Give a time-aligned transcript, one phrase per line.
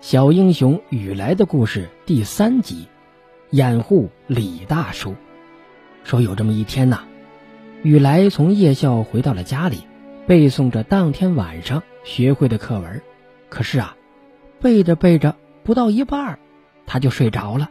[0.00, 2.88] 小英雄雨来的故事第三集，
[3.50, 5.14] 掩护李大叔。
[6.04, 7.00] 说有这么一天呐，
[7.82, 9.82] 雨来从夜校回到了家里，
[10.26, 13.02] 背诵着当天晚上学会的课文。
[13.50, 13.94] 可是啊，
[14.58, 16.38] 背着背着不到一半，
[16.86, 17.68] 他就睡着了。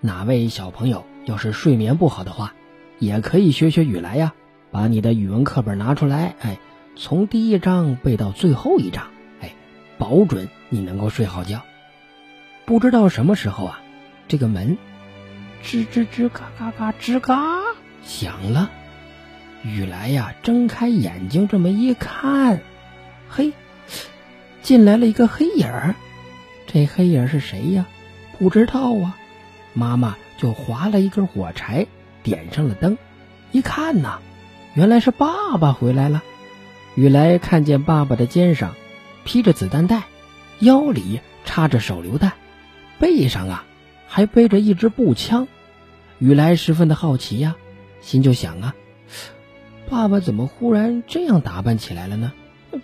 [0.00, 2.54] 哪位小朋友要是睡眠不好的话，
[2.98, 4.34] 也可以学学雨来呀，
[4.70, 6.58] 把你的语文课本拿出来，哎，
[6.94, 9.06] 从第一章背到最后一章，
[9.40, 9.54] 哎，
[9.96, 11.62] 保准你能够睡好觉。
[12.70, 13.80] 不知道什么时候啊，
[14.28, 14.78] 这个门
[15.60, 17.34] 吱吱吱嘎嘎嘎吱嘎
[18.04, 18.70] 响了。
[19.64, 22.60] 雨来呀，睁开眼睛这么一看，
[23.28, 23.52] 嘿，
[24.62, 25.96] 进来了一个黑影儿。
[26.68, 27.86] 这黑影是谁呀？
[28.38, 29.16] 不知道啊。
[29.74, 31.88] 妈妈就划了一根火柴，
[32.22, 32.96] 点上了灯。
[33.50, 34.20] 一看呐，
[34.74, 36.22] 原来是爸爸回来了。
[36.94, 38.76] 雨来看见爸爸的肩上
[39.24, 40.04] 披着子弹袋，
[40.60, 42.34] 腰里插着手榴弹。
[43.00, 43.64] 背上啊，
[44.06, 45.48] 还背着一支步枪，
[46.18, 47.56] 雨来十分的好奇呀，
[48.02, 48.74] 心就想啊，
[49.88, 52.32] 爸爸怎么忽然这样打扮起来了呢？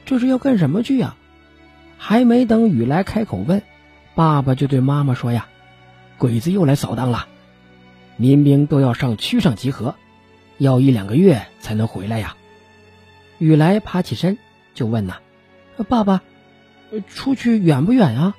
[0.06, 1.16] 这是要干什么去呀？
[1.98, 3.62] 还没等雨来开口问，
[4.14, 5.48] 爸爸就对妈妈说呀
[6.18, 7.28] ：“鬼子又来扫荡了，
[8.16, 9.94] 民兵都要上区上集合，
[10.56, 12.36] 要一两个月才能回来呀。”
[13.38, 14.38] 雨来爬起身
[14.74, 15.18] 就问呐
[15.88, 16.22] ：“爸爸，
[17.06, 18.34] 出去远不远啊？”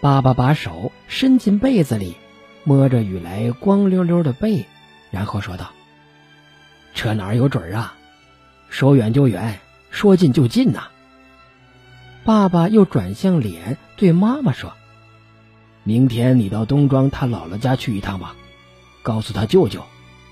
[0.00, 2.16] 爸爸把手伸进被子里，
[2.64, 4.64] 摸着雨来光溜溜的背，
[5.10, 5.72] 然后说道
[6.94, 7.94] ：“这哪有准啊？
[8.70, 10.88] 说远就远，说近就近呐。”
[12.24, 14.72] 爸爸又转向脸对妈妈说
[15.84, 18.34] ：“明天你到东庄他姥姥家去一趟吧，
[19.02, 19.84] 告诉他舅舅，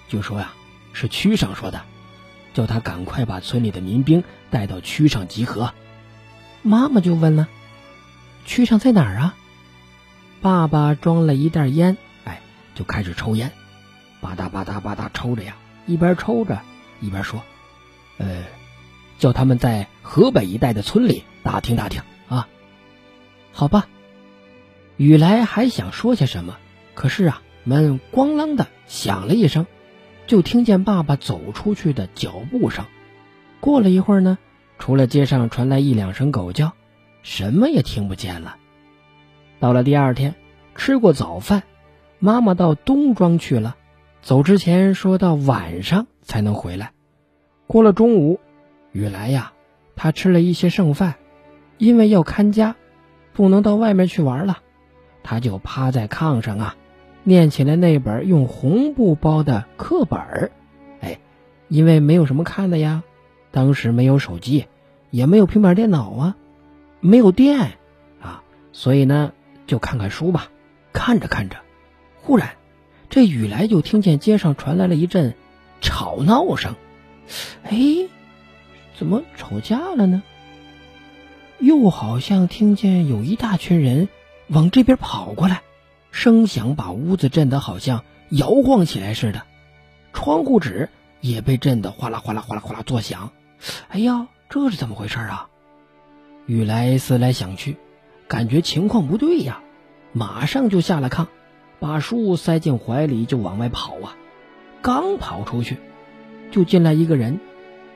[0.09, 0.53] 就说呀
[0.95, 1.83] 是区上说的，
[2.55, 5.75] 叫他赶快把村里的民兵带到区上集合。”
[6.63, 7.49] 妈妈就问了
[8.47, 9.37] ：“区上在哪儿啊？”
[10.41, 12.41] 爸爸装了一袋烟，哎，
[12.75, 13.51] 就开始抽烟，
[14.21, 15.57] 吧嗒吧嗒吧嗒抽着呀，
[15.87, 16.61] 一边抽着
[17.01, 17.43] 一边说
[18.19, 18.45] ：“呃，
[19.19, 22.49] 叫他们在河北一带的村里打听打听啊。”
[23.53, 23.89] 好吧，
[24.97, 26.57] 雨来还想说些什么，
[26.95, 29.67] 可是啊，门咣啷的响了一声，
[30.29, 32.85] 就听见爸爸走出去的脚步声。
[33.59, 34.39] 过了一会儿呢，
[34.79, 36.75] 除了街上传来一两声狗叫，
[37.25, 38.57] 什么也听不见了。
[39.61, 40.35] 到了第二天，
[40.75, 41.65] 吃过早饭，
[42.21, 43.77] 妈妈到东庄去了。
[44.23, 46.93] 走之前说到晚上才能回来。
[47.67, 48.39] 过了中午，
[48.93, 49.53] 雨来呀，
[49.97, 51.17] 他吃了一些剩饭，
[51.77, 52.77] 因为要看家，
[53.33, 54.59] 不能到外面去玩了，
[55.23, 56.77] 他就趴在炕上啊，
[57.25, 60.53] 念起了那本用红布包的课本儿。
[61.01, 61.19] 哎，
[61.69, 63.03] 因为没有什么看的呀，
[63.51, 64.67] 当时没有手机，
[65.11, 66.37] 也没有平板电脑啊，
[67.01, 67.73] 没有电
[68.21, 68.43] 啊，
[68.73, 69.33] 所以呢。
[69.69, 70.51] 就看看书吧，
[70.93, 71.59] 看着看着，
[72.23, 72.57] 忽然，
[73.11, 75.35] 这雨来就听见街上传来了一阵
[75.81, 76.75] 吵闹声。
[77.63, 77.79] 哎，
[78.97, 80.23] 怎么吵架了呢？
[81.59, 84.09] 又好像听见有一大群人
[84.49, 85.63] 往这边跑过来，
[86.11, 89.43] 声响把屋子震得好像摇晃起来似的，
[90.15, 90.89] 窗户纸
[91.21, 93.33] 也被震得哗啦哗啦哗啦哗啦作响。
[93.89, 95.49] 哎呀，这是怎么回事啊？
[96.47, 97.77] 雨来思来想去。
[98.29, 99.63] 感觉情况不对呀，
[100.13, 101.27] 马上就下了炕，
[101.81, 104.17] 把书塞进怀里就往外跑啊。
[104.83, 105.79] 刚跑出去，
[106.51, 107.41] 就进来一个人，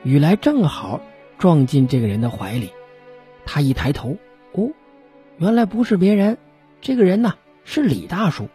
[0.03, 1.01] 雨来正好
[1.37, 2.71] 撞进这个人的怀里。
[3.45, 4.17] 他一抬头，
[4.53, 4.71] 哦，
[5.37, 6.39] 原来不是别人，
[6.81, 8.49] 这个人呢是李大叔。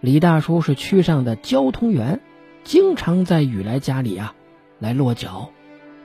[0.00, 2.20] 李大叔是区上的交通员，
[2.62, 4.34] 经常在雨来家里啊
[4.78, 5.50] 来落脚。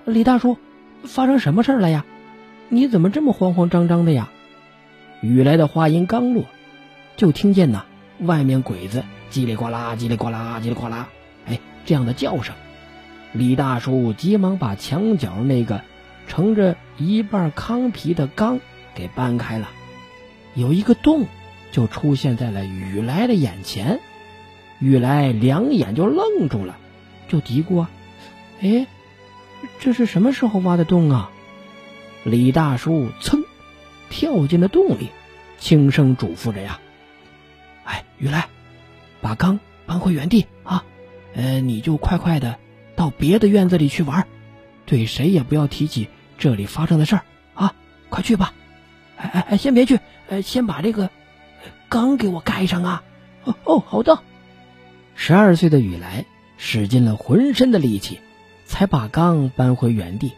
[0.04, 0.58] 李大叔，
[1.04, 2.06] 发生什么事了呀？
[2.70, 4.32] 你怎么这么慌慌张张的呀？
[5.25, 6.46] 雨来的话音刚落，
[7.18, 7.86] 就听见呐，
[8.19, 11.08] 外面鬼子叽里呱啦、叽里呱啦、叽里呱啦，
[11.47, 12.53] 哎，这样的叫声。
[13.31, 15.81] 李大叔急忙把墙角那个
[16.28, 18.59] 盛着一半糠皮的缸
[18.94, 19.68] 给搬开了，
[20.54, 21.25] 有一个洞
[21.72, 24.00] 就出现在了雨来的眼前。
[24.77, 26.77] 雨来两眼就愣住了，
[27.27, 27.89] 就嘀咕啊
[28.62, 28.86] ：“哎，
[29.80, 31.31] 这是什么时候挖的洞啊？”
[32.24, 33.44] 李大叔噌。
[34.15, 35.09] 跳进了洞里，
[35.59, 36.79] 轻声嘱咐着呀
[37.83, 38.47] ：“哎，雨来，
[39.19, 40.85] 把缸搬回原地啊！
[41.33, 42.57] 呃，你就快快的
[42.95, 44.25] 到别的院子里去玩，
[44.85, 46.07] 对谁也不要提起
[46.38, 47.23] 这里发生的事儿
[47.56, 47.75] 啊！
[48.07, 48.53] 快去吧！
[49.17, 51.09] 哎哎哎，先别去，呃，先把这个
[51.89, 53.03] 缸给我盖上啊！
[53.44, 54.19] 哦哦，好的。”
[55.13, 56.23] 十二岁的雨来
[56.56, 58.21] 使尽了浑身的力气，
[58.65, 60.31] 才把缸搬回原地。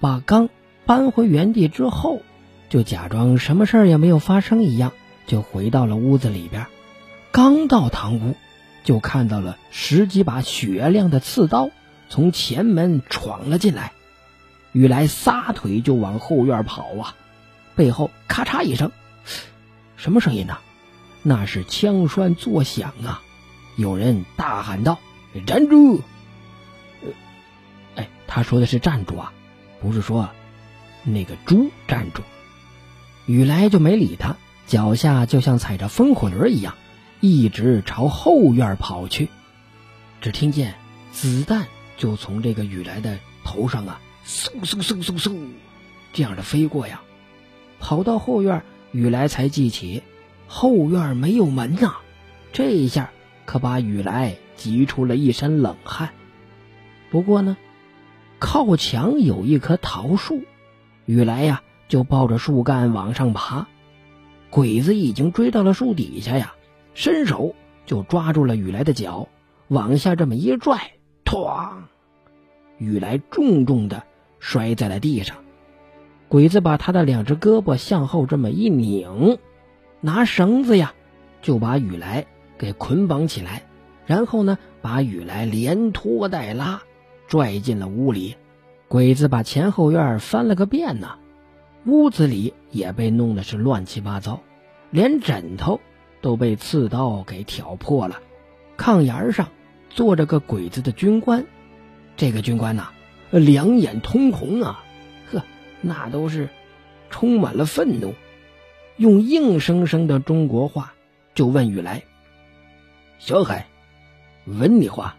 [0.00, 0.48] 把缸
[0.84, 2.22] 搬回原地之后。
[2.68, 4.92] 就假装什么事儿也没有发生一样，
[5.26, 6.66] 就回到了屋子里边。
[7.32, 8.36] 刚到堂屋，
[8.84, 11.70] 就看到了十几把雪亮的刺刀
[12.08, 13.92] 从前门闯了进来。
[14.72, 17.16] 雨来撒腿就往后院跑啊，
[17.74, 18.92] 背后咔嚓一声，
[19.96, 20.58] 什么声音呢？
[21.22, 23.22] 那是枪栓作响啊！
[23.76, 24.98] 有人大喊道
[25.46, 26.00] ：“站住！”
[27.96, 29.32] 哎，他说的是站住啊，
[29.80, 30.28] 不是说
[31.02, 32.22] 那个猪站住。
[33.28, 36.74] 雨来就没理他，脚下就像踩着风火轮一样，
[37.20, 39.28] 一直朝后院跑去。
[40.22, 40.76] 只听见
[41.12, 41.66] 子弹
[41.98, 45.36] 就从这个雨来的头上啊，嗖嗖嗖嗖嗖，
[46.14, 47.02] 这样的飞过呀。
[47.78, 50.02] 跑到后院，雨来才记起
[50.46, 51.96] 后院没有门呐。
[52.54, 53.10] 这一下
[53.44, 56.08] 可把雨来急出了一身冷汗。
[57.10, 57.58] 不过呢。
[58.40, 60.44] 靠墙有一棵桃树，
[61.06, 63.66] 雨来呀就抱着树干往上爬。
[64.50, 66.54] 鬼子已经追到了树底下呀，
[66.94, 67.54] 伸手
[67.84, 69.28] 就抓住了雨来的脚，
[69.68, 70.92] 往下这么一拽，
[71.24, 71.70] 哐！
[72.78, 74.04] 雨来重重的
[74.38, 75.36] 摔在了地上。
[76.28, 79.38] 鬼子把他的两只胳膊向后这么一拧，
[80.00, 80.94] 拿绳子呀
[81.42, 82.26] 就把雨来
[82.56, 83.62] 给捆绑起来，
[84.06, 86.82] 然后呢把雨来连拖带拉。
[87.26, 88.36] 拽进了屋里，
[88.88, 91.18] 鬼子把前后院翻了个遍呢，
[91.84, 94.42] 屋子里也被弄得是乱七八糟，
[94.90, 95.80] 连枕头
[96.20, 98.20] 都被刺刀给挑破了。
[98.76, 99.48] 炕沿上
[99.90, 101.46] 坐着个鬼子的军官，
[102.16, 102.90] 这个军官呐，
[103.30, 104.84] 两眼通红啊，
[105.32, 105.42] 呵，
[105.80, 106.48] 那都是
[107.10, 108.14] 充满了愤怒，
[108.96, 110.94] 用硬生生的中国话
[111.34, 112.04] 就问雨来
[113.18, 113.66] ：“小海，
[114.44, 115.16] 问你话，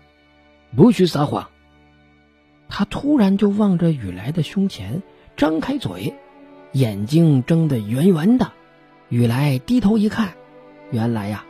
[0.75, 1.49] 不许撒谎。”
[2.69, 5.01] 他突然就望着雨来的胸前，
[5.35, 6.13] 张开嘴，
[6.71, 8.51] 眼睛睁得圆圆的。
[9.09, 10.33] 雨来低头一看，
[10.91, 11.43] 原来呀，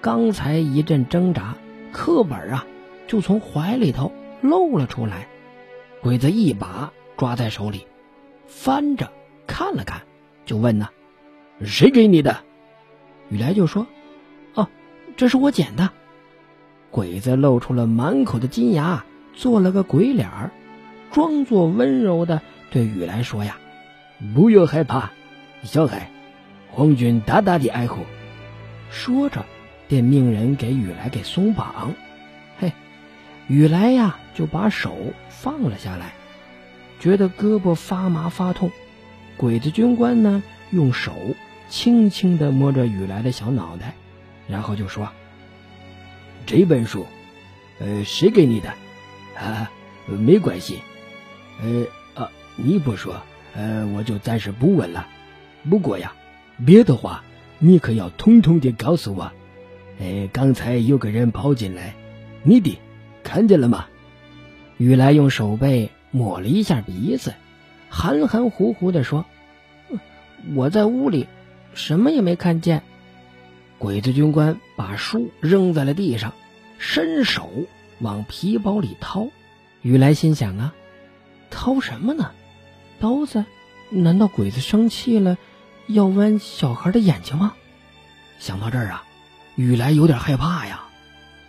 [0.00, 1.56] 刚才一阵挣扎，
[1.92, 2.66] 课本啊
[3.06, 4.12] 就从怀里头
[4.42, 5.28] 露了出来。
[6.02, 7.86] 鬼子一把抓在手里，
[8.46, 9.10] 翻着
[9.46, 10.02] 看了看，
[10.44, 10.90] 就问呢
[11.64, 12.38] ：“谁给你的？”
[13.30, 13.86] 雨来就说
[14.54, 14.68] ：“哦，
[15.16, 15.90] 这是我捡的。”
[16.92, 20.50] 鬼子露出了满口的金牙，做了个鬼脸儿。
[21.10, 23.58] 装作温柔的对雨来说：“呀，
[24.34, 25.10] 不要害怕，
[25.62, 26.10] 小孩，
[26.70, 28.04] 皇军大大的爱护。”
[28.90, 29.44] 说着，
[29.88, 31.92] 便命人给雨来给松绑。
[32.58, 32.72] 嘿，
[33.48, 34.96] 雨来呀就把手
[35.28, 36.14] 放了下来，
[37.00, 38.70] 觉得胳膊发麻发痛。
[39.36, 41.12] 鬼子军官呢，用手
[41.68, 43.94] 轻轻的摸着雨来的小脑袋，
[44.48, 45.10] 然后就说
[46.46, 47.04] ：“这本书，
[47.80, 48.70] 呃，谁给你的？
[49.38, 49.70] 啊，
[50.06, 50.80] 没关系。”
[51.60, 53.20] 呃啊，你不说，
[53.56, 55.08] 呃，我就暂时不问了。
[55.68, 56.12] 不过呀，
[56.64, 57.24] 别的话
[57.58, 59.32] 你可要通通的告诉我。
[59.98, 61.94] 哎，刚才有个人跑进来，
[62.42, 62.78] 你的
[63.22, 63.86] 看见了吗？
[64.76, 67.34] 雨来用手背抹了一下鼻子，
[67.88, 69.24] 含含糊糊的说
[70.54, 71.26] ：“我在屋里，
[71.72, 72.82] 什么也没看见。”
[73.78, 76.34] 鬼子军官把书扔在了地上，
[76.78, 77.48] 伸手
[78.00, 79.28] 往皮包里掏。
[79.80, 80.74] 雨来心想啊。
[81.48, 82.32] 掏什么呢？
[82.98, 83.44] 刀子？
[83.90, 85.38] 难道鬼子生气了，
[85.86, 87.54] 要剜小孩的眼睛吗？
[88.38, 89.04] 想到这儿啊，
[89.54, 90.84] 雨来有点害怕呀，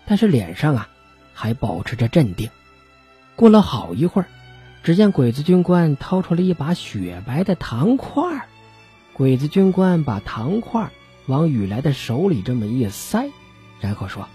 [0.06, 0.88] 但是脸上啊
[1.34, 2.50] 还保持着镇定。
[3.36, 4.28] 过了好一会儿，
[4.84, 8.48] 只见鬼子军官掏出了一把雪白的糖块
[9.14, 10.90] 鬼子军官把糖块
[11.26, 13.30] 往雨来的手里这么一塞，
[13.80, 14.28] 然后说：“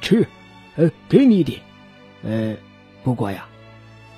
[0.00, 0.28] 吃，
[0.76, 1.60] 呃，给你的。
[2.22, 2.54] 呃，
[3.02, 3.46] 不过呀。”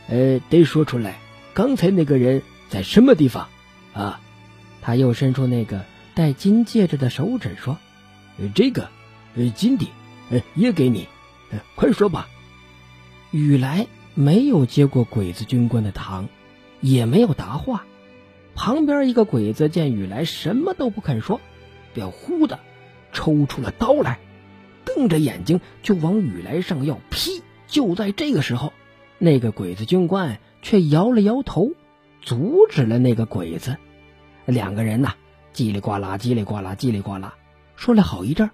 [0.09, 1.21] 呃，得说出来，
[1.55, 3.49] 刚才那个人在什么地方？
[3.93, 4.21] 啊，
[4.81, 7.79] 他又伸出那个戴金戒指的手指说
[8.55, 8.89] ：“这个，
[9.37, 9.87] 呃，金的，
[10.31, 11.09] 呃，也给你，
[11.51, 12.29] 呃，快说吧。”
[13.31, 16.29] 雨来没有接过鬼子军官的糖，
[16.81, 17.85] 也没有答话。
[18.55, 21.41] 旁边一个鬼子见雨来什么都不肯说，
[21.93, 22.61] 便忽的
[23.13, 24.19] 抽出了刀来，
[24.85, 27.43] 瞪着眼睛就往雨来上要劈。
[27.67, 28.73] 就在这个时候。
[29.19, 31.73] 那个鬼子军官却摇了摇头，
[32.23, 33.77] 阻止了那个鬼子。
[34.47, 35.15] 两个人呐，
[35.53, 37.35] 叽里呱啦，叽里呱啦，叽里呱啦，
[37.77, 38.51] 说了好一阵。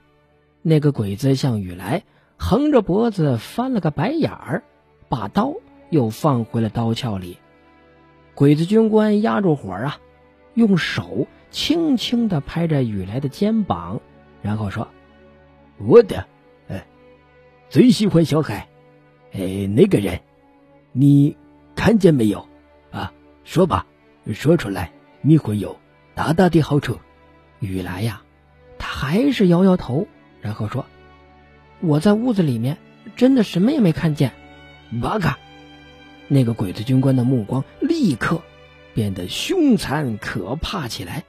[0.62, 2.02] 那个鬼子向雨来
[2.36, 4.64] 横着脖子翻了个白眼儿，
[5.08, 5.54] 把刀
[5.90, 7.38] 又放回了刀鞘里。
[8.34, 9.98] 鬼子军官压住火啊，
[10.54, 14.00] 用手轻轻地拍着雨来的肩膀，
[14.42, 14.88] 然后说
[15.78, 16.26] ：“我的，
[16.68, 16.82] 呃，
[17.68, 18.68] 最喜欢小海，
[19.32, 20.20] 哎，那个人。”
[20.92, 21.36] 你
[21.78, 22.48] 看见没有？
[22.90, 23.12] 啊，
[23.44, 23.86] 说吧，
[24.34, 24.90] 说出来，
[25.22, 25.78] 你会有
[26.16, 26.98] 大大的好处。
[27.60, 28.22] 雨来呀，
[28.80, 30.08] 他还是摇摇头，
[30.40, 30.86] 然后说
[31.80, 32.78] ：“我在屋子里面，
[33.14, 34.32] 真的什么也没看见。”
[35.00, 35.38] 八嘎，
[36.26, 38.42] 那个鬼子军官的目光立刻
[38.92, 41.22] 变得凶残可怕起来。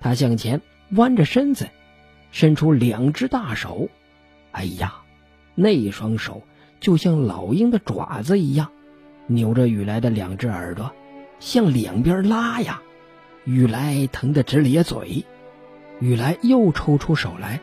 [0.00, 1.70] 他向前弯着身子，
[2.30, 3.88] 伸出两只大手。
[4.52, 4.96] 哎呀，
[5.54, 6.42] 那双手
[6.78, 8.70] 就像老鹰的爪子一样，
[9.28, 10.90] 扭着雨来的两只耳朵，
[11.38, 12.82] 向两边拉呀。
[13.44, 15.24] 雨来疼得直咧嘴。
[16.00, 17.60] 雨来又抽出手来，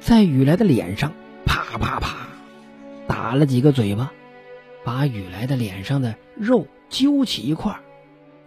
[0.00, 1.12] 在雨来的脸上
[1.44, 2.28] 啪啪啪
[3.06, 4.12] 打了几个嘴巴，
[4.84, 7.76] 把雨来的脸上的肉揪起一块，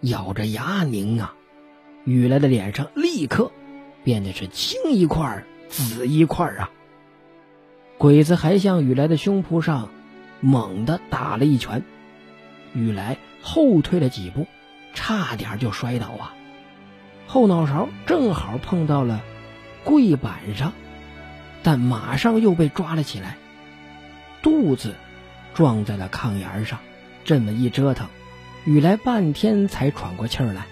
[0.02, 1.34] 咬着牙拧啊。
[2.04, 3.52] 雨来的脸上立刻
[4.04, 6.70] 变得是青一块紫一块啊！
[7.98, 9.90] 鬼子还向雨来的胸脯上
[10.40, 11.84] 猛地打了一拳，
[12.74, 14.46] 雨来后退了几步，
[14.94, 16.34] 差点就摔倒啊！
[17.26, 19.22] 后脑勺正好碰到了
[19.84, 20.72] 柜板上，
[21.62, 23.36] 但马上又被抓了起来，
[24.42, 24.94] 肚子
[25.54, 26.78] 撞在了炕沿上，
[27.24, 28.08] 这么一折腾，
[28.64, 30.66] 雨来半天才喘过气儿来。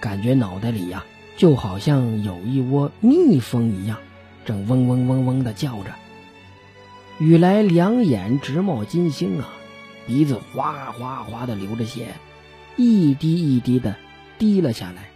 [0.00, 1.04] 感觉脑袋里呀，
[1.36, 3.98] 就好像有一窝蜜蜂一样，
[4.44, 5.90] 正嗡嗡嗡嗡的叫着。
[7.18, 9.48] 雨来两眼直冒金星啊，
[10.08, 12.14] 鼻子哗哗哗的流着血，
[12.76, 13.94] 一滴一滴的
[14.38, 15.10] 滴了下来，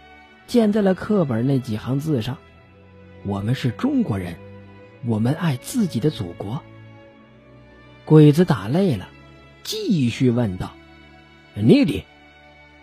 [0.45, 2.37] 溅在了课本那几行字上。
[3.25, 4.35] 我们是中国人，
[5.03, 6.61] 我们爱自己的祖国。
[8.05, 9.09] 鬼子打累了，
[9.63, 10.73] 继续问道
[11.57, 12.05] ：“你的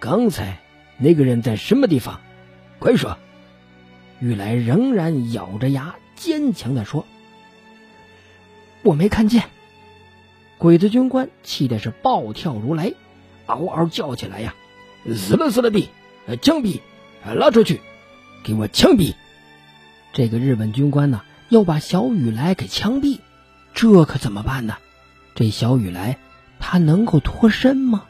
[0.00, 0.58] 刚才？”
[0.98, 2.20] 那个人在什么地方？
[2.80, 3.18] 快说！
[4.18, 7.06] 玉来仍然咬着牙，坚强的说
[8.82, 9.44] ：“我没看见。”
[10.60, 12.94] 鬼子军官气的是暴跳如雷，
[13.46, 14.54] 嗷嗷叫起来：“呀，
[15.16, 15.88] 死了死了的！
[16.42, 16.80] 枪毙！
[17.24, 17.80] 拉出去！
[18.44, 19.14] 给我枪毙！”
[20.12, 23.20] 这个日本军官呢，要把小雨来给枪毙，
[23.72, 24.76] 这可怎么办呢？
[25.34, 26.18] 这小雨来，
[26.58, 28.04] 他能够脱身吗？